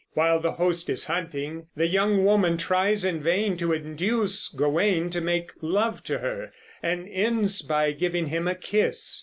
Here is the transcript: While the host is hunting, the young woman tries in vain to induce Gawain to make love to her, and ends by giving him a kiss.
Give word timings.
While 0.13 0.39
the 0.39 0.53
host 0.53 0.89
is 0.89 1.05
hunting, 1.05 1.67
the 1.75 1.85
young 1.85 2.25
woman 2.25 2.57
tries 2.57 3.05
in 3.05 3.21
vain 3.21 3.55
to 3.57 3.71
induce 3.71 4.49
Gawain 4.49 5.11
to 5.11 5.21
make 5.21 5.51
love 5.61 6.01
to 6.05 6.17
her, 6.17 6.51
and 6.81 7.07
ends 7.07 7.61
by 7.61 7.91
giving 7.91 8.25
him 8.25 8.47
a 8.47 8.55
kiss. 8.55 9.19